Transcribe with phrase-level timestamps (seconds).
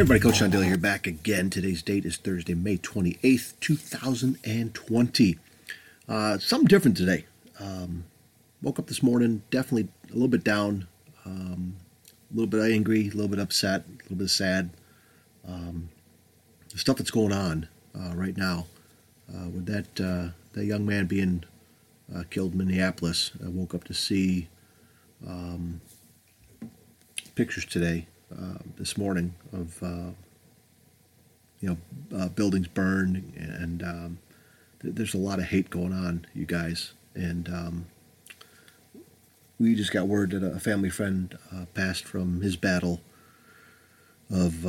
[0.00, 1.50] everybody, Coach Sean Daly here, back again.
[1.50, 5.38] Today's date is Thursday, May 28th, 2020.
[6.08, 7.26] Uh, something different today.
[7.60, 8.02] Um,
[8.60, 10.88] woke up this morning, definitely a little bit down,
[11.24, 11.76] um,
[12.28, 14.70] a little bit angry, a little bit upset, a little bit sad.
[15.46, 15.90] Um,
[16.70, 18.66] the stuff that's going on uh, right now
[19.32, 21.44] uh, with that uh, that young man being
[22.12, 23.30] uh, killed in Minneapolis.
[23.44, 24.48] I woke up to see
[25.24, 25.80] um,
[27.36, 30.10] pictures today uh, this morning of uh,
[31.60, 31.76] you know
[32.16, 34.18] uh, buildings burned and um,
[34.82, 36.92] th- there's a lot of hate going on, you guys.
[37.14, 37.86] And um,
[39.58, 43.00] we just got word that a family friend uh, passed from his battle
[44.30, 44.64] of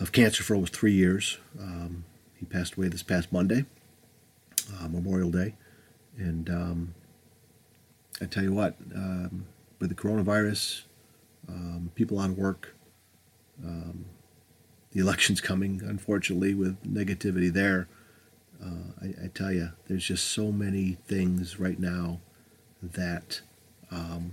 [0.00, 1.38] of cancer for over three years.
[1.58, 2.04] Um,
[2.38, 3.64] he passed away this past Monday,
[4.88, 5.54] Memorial Day,
[6.18, 6.94] and um,
[8.20, 9.46] I tell you what, um,
[9.78, 10.82] with the coronavirus,
[11.48, 12.74] um, people out of work,
[13.64, 14.04] um,
[14.92, 17.88] the election's coming, unfortunately, with negativity there.
[18.62, 22.20] Uh, I, I, tell you, there's just so many things right now
[22.82, 23.40] that
[23.90, 24.32] um,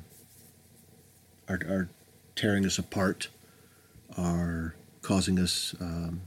[1.48, 1.90] are, are,
[2.36, 3.30] tearing us apart,
[4.18, 6.22] are causing us um,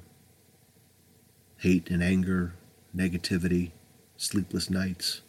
[1.59, 2.55] hate and anger,
[2.97, 3.73] negativity,
[4.17, 5.21] sleepless nights,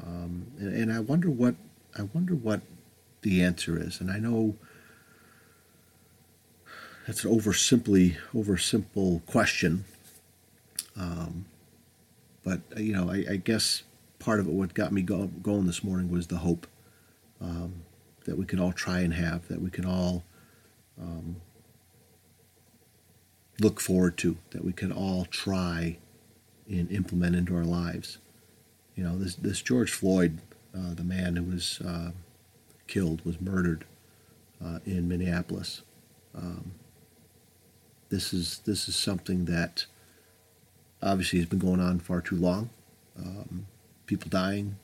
[0.00, 1.56] um, and, and I wonder what
[1.98, 2.60] I wonder what
[3.22, 4.00] the answer is.
[4.00, 4.54] And I know
[7.08, 9.86] that's an oversimply oversimple question.
[10.94, 11.46] Um,
[12.44, 13.82] but you know, I, I, guess
[14.18, 16.66] part of it, what got me go, going this morning, was the hope
[17.40, 17.76] um,
[18.26, 20.22] that we can all try and have, that we can all
[21.00, 21.36] um,
[23.58, 25.96] look forward to, that we can all try
[26.68, 28.18] and implement into our lives.
[28.96, 30.40] You know, this this George Floyd,
[30.76, 32.10] uh, the man who was uh,
[32.86, 33.86] killed, was murdered
[34.62, 35.80] uh, in Minneapolis.
[36.34, 36.72] Um,
[38.10, 39.86] this is this is something that
[41.02, 42.70] obviously has been going on far too long.
[43.18, 43.66] Um,
[44.06, 44.76] people dying,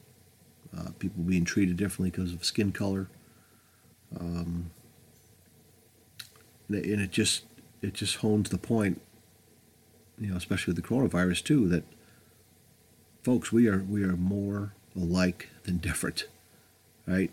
[0.76, 3.08] uh, people being treated differently because of skin color,
[4.18, 4.70] um,
[6.68, 7.44] and it just
[7.80, 9.00] it just hones the point,
[10.18, 11.84] you know, especially with the coronavirus too, that
[13.22, 16.26] folks we are we are more alike than different,
[17.06, 17.30] right?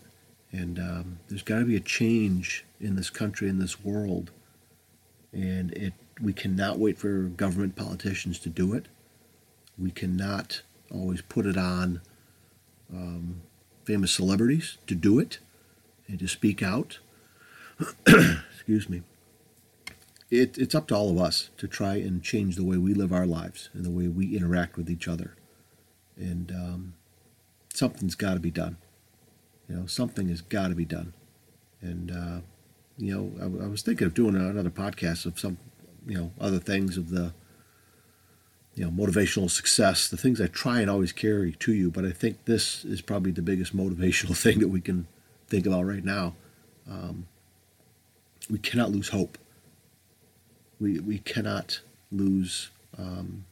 [0.54, 4.30] And um, there's got to be a change in this country, in this world
[5.32, 8.86] and it we cannot wait for government politicians to do it.
[9.78, 12.00] We cannot always put it on
[12.92, 13.42] um,
[13.84, 15.38] famous celebrities to do it
[16.06, 16.98] and to speak out.
[18.06, 19.02] Excuse me.
[20.30, 23.12] It, it's up to all of us to try and change the way we live
[23.12, 25.34] our lives and the way we interact with each other.
[26.16, 26.94] And um,
[27.74, 28.76] something's got to be done.
[29.68, 31.12] You know, something has got to be done.
[31.80, 32.40] And uh,
[33.02, 35.58] you know, I, I, was thinking of doing another podcast of some,
[36.06, 37.34] you know, other things of the,
[38.76, 41.90] you know, motivational success, the things I try and always carry to you.
[41.90, 45.08] But I think this is probably the biggest motivational thing that we can
[45.48, 46.36] think about right now.
[46.88, 47.26] Um,
[48.48, 49.36] we cannot lose hope.
[50.78, 51.80] We, we cannot
[52.12, 53.46] lose um,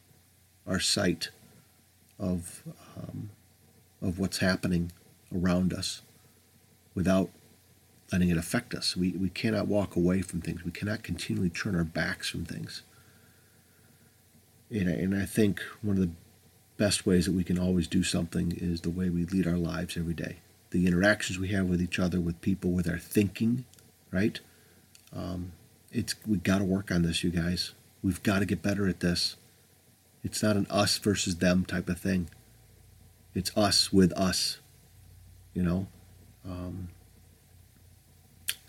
[0.65, 1.29] our sight
[2.17, 2.63] of,
[2.95, 3.31] um,
[4.01, 4.93] of what's happening
[5.35, 6.03] around us
[6.95, 7.29] without
[8.11, 8.95] letting it affect us.
[8.97, 10.65] We, we cannot walk away from things.
[10.65, 12.83] We cannot continually turn our backs from things.
[14.69, 16.11] And I, and I think one of the
[16.77, 19.97] best ways that we can always do something is the way we lead our lives
[19.97, 20.37] every day.
[20.71, 23.65] The interactions we have with each other, with people, with our thinking,
[24.11, 24.39] right?
[25.15, 25.51] Um,
[25.91, 27.73] it's we got to work on this, you guys.
[28.01, 29.35] We've got to get better at this.
[30.23, 32.29] It's not an us versus them type of thing.
[33.35, 34.59] It's us with us,
[35.53, 35.87] you know.
[36.45, 36.89] Um,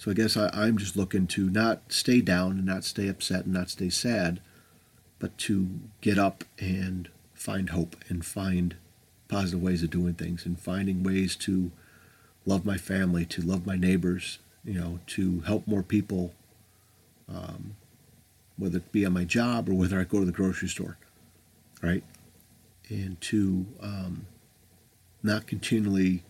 [0.02, 3.44] so I guess I, am just looking to not stay down and not stay upset
[3.44, 4.40] and not stay sad,
[5.20, 5.68] but to
[6.00, 8.74] get up and find hope and find
[9.28, 11.70] positive ways of doing things and finding ways to
[12.44, 16.34] love my family, to love my neighbors, you know, to help more people,
[17.28, 17.76] um,
[18.58, 20.98] whether it be on my job or whether I go to the grocery store,
[21.80, 22.02] right?
[22.88, 24.26] And to um,
[25.22, 26.24] not continually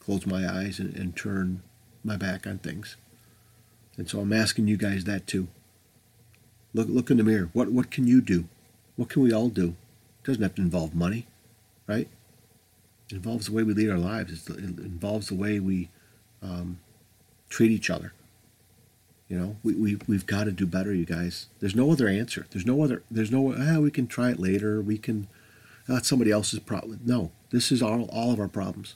[0.00, 1.62] close my eyes and, and turn
[2.02, 2.96] my back on things.
[3.96, 5.48] And so I'm asking you guys that too.
[6.72, 7.50] Look look in the mirror.
[7.52, 8.48] What what can you do?
[8.96, 9.76] What can we all do?
[10.22, 11.26] It doesn't have to involve money,
[11.86, 12.08] right?
[13.10, 14.48] It involves the way we lead our lives.
[14.48, 15.90] it involves the way we
[16.42, 16.78] um,
[17.48, 18.12] treat each other.
[19.28, 21.46] You know, we, we, we've got to do better, you guys.
[21.60, 22.46] There's no other answer.
[22.50, 24.80] There's no other, there's no, ah, we can try it later.
[24.80, 25.28] We can,
[25.88, 27.00] that's somebody else's problem.
[27.04, 28.94] No, this is all, all of our problems.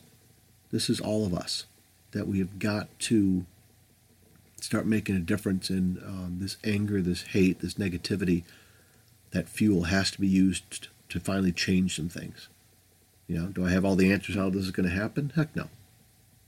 [0.70, 1.64] This is all of us
[2.12, 3.46] that we have got to
[4.60, 8.44] start making a difference in um, this anger, this hate, this negativity.
[9.30, 12.48] That fuel has to be used to finally change some things.
[13.26, 15.32] You know, do I have all the answers how this is going to happen?
[15.36, 15.68] Heck no.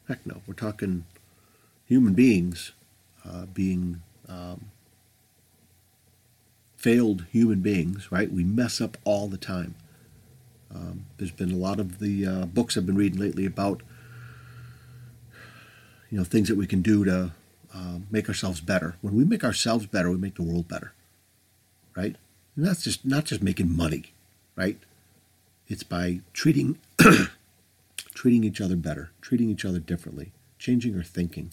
[0.09, 0.41] Heck no.
[0.47, 1.05] We're talking
[1.85, 2.73] human beings
[3.29, 4.71] uh, being um,
[6.77, 8.33] failed human beings, right?
[8.33, 9.75] We mess up all the time.
[10.75, 13.83] Um, there's been a lot of the uh, books I've been reading lately about,
[16.11, 17.33] you know, things that we can do to
[17.75, 18.97] uh, make ourselves better.
[19.01, 20.93] When we make ourselves better, we make the world better,
[21.97, 22.17] right?
[22.57, 24.13] And that's just not just making money,
[24.57, 24.79] right?
[25.69, 26.79] It's by treating
[28.15, 31.53] treating each other better, treating each other differently, changing our thinking,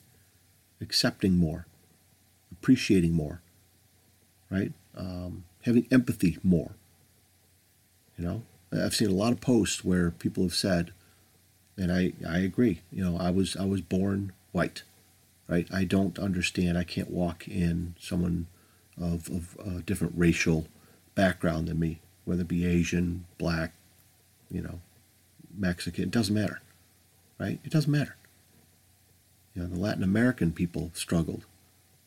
[0.82, 1.66] accepting more,
[2.52, 3.42] appreciating more,
[4.50, 4.74] right?
[4.96, 6.72] Um, having empathy more.
[8.18, 8.42] You know,
[8.72, 10.92] I've seen a lot of posts where people have said,
[11.78, 12.82] and I, I agree.
[12.92, 14.82] You know, I was I was born white,
[15.48, 15.68] right?
[15.74, 16.78] I don't understand.
[16.78, 18.48] I can't walk in someone
[19.00, 20.68] of of a different racial
[21.16, 23.74] background than me, whether it be Asian, black,
[24.52, 24.80] you know,
[25.56, 26.06] Mexican.
[26.06, 26.62] It doesn't matter,
[27.40, 27.60] right?
[27.64, 28.16] It doesn't matter.
[29.56, 31.46] You know, the Latin American people struggled.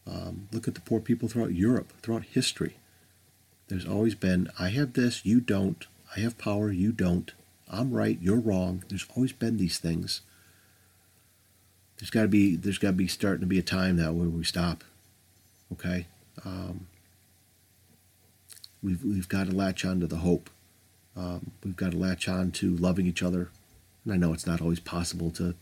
[0.06, 2.76] Um, look at the poor people throughout Europe, throughout history.
[3.68, 5.86] There's always been, I have this, you don't.
[6.16, 7.32] I have power, you don't.
[7.70, 8.84] I'm right, you're wrong.
[8.88, 10.22] There's always been these things.
[12.00, 14.28] There's got to be, there's got to be starting to be a time now where
[14.28, 14.84] we stop.
[15.72, 16.06] Okay,
[16.44, 16.86] um,
[18.82, 20.48] we've we've got to latch on to the hope.
[21.14, 23.50] Um, we've got to latch on to loving each other.
[24.04, 25.54] And I know it's not always possible to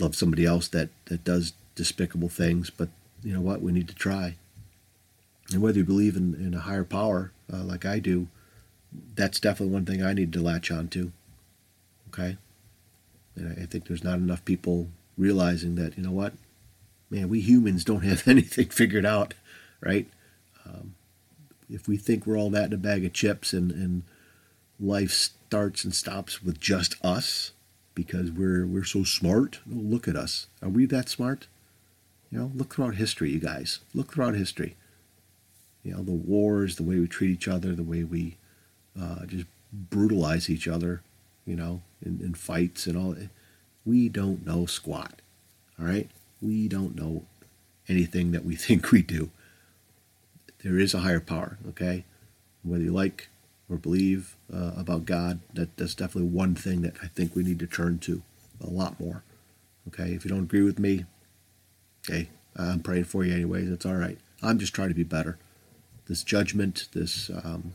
[0.00, 2.88] love somebody else that that does despicable things, but
[3.22, 3.60] you know what?
[3.60, 4.36] We need to try.
[5.52, 8.28] And whether you believe in, in a higher power uh, like I do,
[9.14, 11.12] that's definitely one thing I need to latch on to.
[12.08, 12.38] Okay?
[13.38, 16.34] And I, think there's not enough people realizing that, you know what?
[17.10, 19.34] Man, we humans don't have anything figured out,
[19.80, 20.06] right?
[20.66, 20.94] Um,
[21.70, 24.02] if we think we're all that in a bag of chips and, and
[24.80, 27.52] life starts and stops with just us
[27.94, 30.46] because we're we're so smart, oh, look at us.
[30.62, 31.46] Are we that smart?
[32.30, 33.80] You know, look throughout history, you guys.
[33.94, 34.76] Look throughout history
[35.88, 38.36] you know, the wars, the way we treat each other, the way we
[39.00, 41.02] uh, just brutalize each other,
[41.46, 43.16] you know, in, in fights and all.
[43.84, 45.20] We don't know squat.
[45.78, 46.10] All right,
[46.40, 47.24] we don't know
[47.88, 49.30] anything that we think we do.
[50.62, 51.58] There is a higher power.
[51.68, 52.04] Okay,
[52.62, 53.28] whether you like
[53.70, 57.58] or believe uh, about God, that that's definitely one thing that I think we need
[57.60, 58.22] to turn to
[58.62, 59.22] a lot more.
[59.88, 61.04] Okay, if you don't agree with me,
[62.06, 63.70] hey, I'm praying for you anyways.
[63.70, 64.18] It's all right.
[64.42, 65.38] I'm just trying to be better
[66.08, 67.74] this judgment, this um,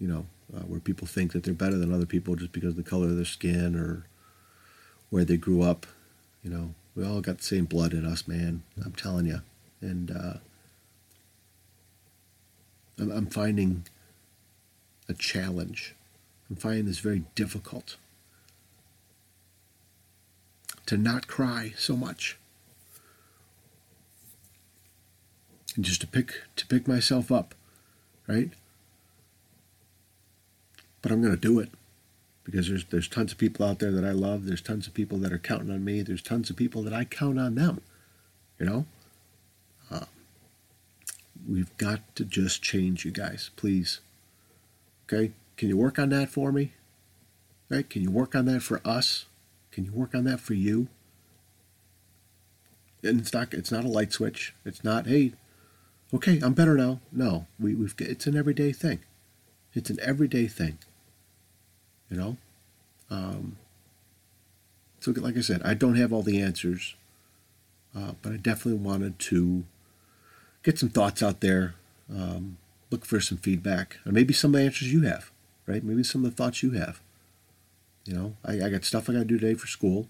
[0.00, 2.76] you know, uh, where people think that they're better than other people just because of
[2.76, 4.06] the color of their skin or
[5.10, 5.86] where they grew up.
[6.42, 8.62] You know, we all got the same blood in us, man.
[8.84, 9.40] I'm telling you,
[9.80, 10.34] and uh,
[12.98, 13.84] I'm, finding
[15.08, 15.94] a challenge.
[16.48, 17.96] I'm finding this very difficult
[20.86, 22.38] to not cry so much.
[25.76, 27.54] and just to pick to pick myself up,
[28.26, 28.50] right?
[31.06, 31.70] But I'm going to do it
[32.42, 34.44] because there's there's tons of people out there that I love.
[34.44, 36.02] There's tons of people that are counting on me.
[36.02, 37.80] There's tons of people that I count on them.
[38.58, 38.86] You know,
[39.88, 40.06] uh,
[41.48, 44.00] we've got to just change, you guys, please.
[45.04, 46.72] Okay, can you work on that for me?
[47.68, 47.88] Right?
[47.88, 49.26] Can you work on that for us?
[49.70, 50.88] Can you work on that for you?
[53.04, 54.56] And it's not it's not a light switch.
[54.64, 55.34] It's not hey
[56.12, 56.98] okay, I'm better now.
[57.12, 58.98] No, we, we've it's an everyday thing.
[59.72, 60.78] It's an everyday thing.
[62.10, 62.36] You know,
[63.10, 63.56] um,
[65.00, 66.94] so like I said, I don't have all the answers,
[67.96, 69.64] uh, but I definitely wanted to
[70.62, 71.74] get some thoughts out there.
[72.12, 72.58] Um,
[72.90, 75.30] look for some feedback, and maybe some of the answers you have,
[75.66, 75.82] right?
[75.82, 77.00] Maybe some of the thoughts you have.
[78.04, 80.06] You know, I, I got stuff I got to do today for school.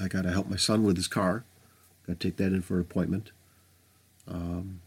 [0.00, 1.44] I got to help my son with his car.
[2.06, 3.30] Got to take that in for an appointment.
[4.28, 4.80] Um,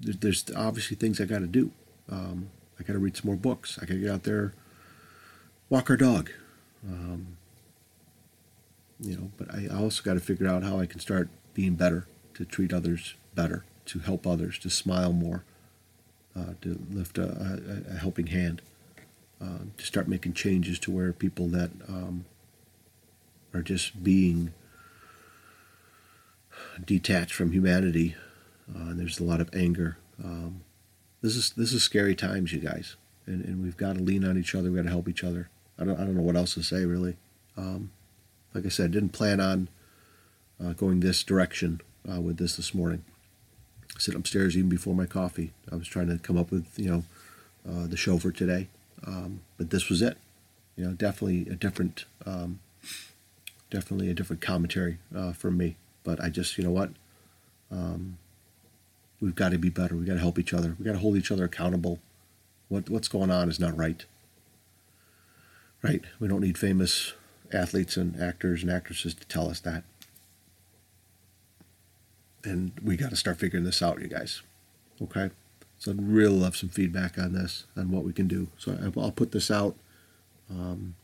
[0.00, 1.70] there's obviously things I got to do.
[2.08, 2.50] Um,
[2.82, 3.78] I got to read some more books.
[3.80, 4.54] I got to get out there,
[5.70, 6.30] walk our dog.
[6.84, 7.36] Um,
[8.98, 12.08] you know, but I also got to figure out how I can start being better,
[12.34, 15.44] to treat others better, to help others, to smile more,
[16.36, 17.22] uh, to lift a,
[17.88, 18.62] a, a helping hand,
[19.40, 22.24] uh, to start making changes to where people that um,
[23.54, 24.52] are just being
[26.84, 28.16] detached from humanity
[28.74, 29.98] uh, and there's a lot of anger.
[30.22, 30.62] Um,
[31.22, 34.36] this is this is scary times, you guys, and, and we've got to lean on
[34.36, 34.70] each other.
[34.70, 35.48] We've got to help each other.
[35.78, 37.16] I don't I don't know what else to say really.
[37.56, 37.90] Um,
[38.54, 39.68] like I said, didn't plan on
[40.62, 43.04] uh, going this direction uh, with this this morning.
[43.98, 45.52] Sit upstairs even before my coffee.
[45.70, 47.04] I was trying to come up with you know
[47.68, 48.68] uh, the show for today,
[49.06, 50.18] um, but this was it.
[50.76, 52.60] You know, definitely a different, um,
[53.70, 55.76] definitely a different commentary uh, from me.
[56.02, 56.90] But I just, you know what,
[57.70, 58.18] um,
[59.22, 59.94] we've got to be better.
[59.94, 60.74] We've got to help each other.
[60.78, 62.00] We've got to hold each other accountable.
[62.68, 64.04] What what's going on is not right.
[65.80, 66.02] Right?
[66.20, 67.14] We don't need famous
[67.52, 69.84] athletes and actors and actresses to tell us that.
[72.44, 74.42] And we got to start figuring this out, you guys.
[75.00, 75.30] Okay?
[75.78, 78.48] So I'd really love some feedback on this, on what we can do.
[78.58, 79.76] So I'll put this out.
[80.50, 80.94] Um,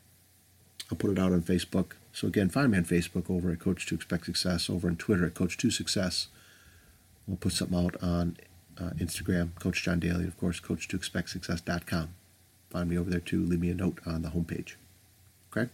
[0.91, 1.93] I'll put it out on Facebook.
[2.13, 5.27] So again, find me on Facebook over at Coach to Expect Success, over on Twitter
[5.27, 6.29] at Coach to Success.
[7.29, 8.39] We'll put something out on
[8.81, 12.15] uh, Instagram, Coach John Daly, and of course, Coach to Expect Success.com.
[12.71, 13.45] Find me over there too.
[13.45, 14.75] Leave me a note on the homepage.
[15.53, 15.71] Okay?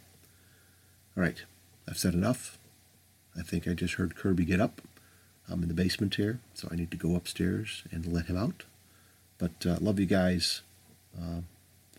[1.17, 1.45] All right.
[1.89, 2.59] I've said enough.
[3.39, 4.81] I think I just heard Kirby get up.
[5.49, 8.65] I'm in the basement here, so I need to go upstairs and let him out.
[9.39, 10.63] But uh, love you guys.
[11.17, 11.41] Uh,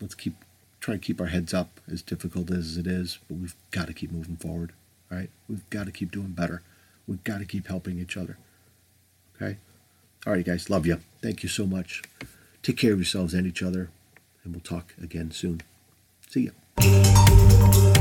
[0.00, 0.34] let's keep
[0.80, 3.18] try to keep our heads up, as difficult as it is.
[3.28, 4.72] But we've got to keep moving forward.
[5.10, 6.62] All right, we've got to keep doing better.
[7.06, 8.36] We've got to keep helping each other.
[9.40, 9.58] Okay.
[10.26, 10.70] All right, guys.
[10.70, 11.00] Love you.
[11.22, 12.02] Thank you so much.
[12.62, 13.90] Take care of yourselves and each other,
[14.42, 15.60] and we'll talk again soon.
[16.28, 16.50] See
[16.80, 17.92] ya.